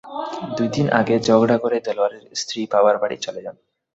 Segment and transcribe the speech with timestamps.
[0.57, 3.55] দুই দিন আগে ঝগড়া করে দেলোয়ারের স্ত্রী বাবার বাড়ি চলে যান।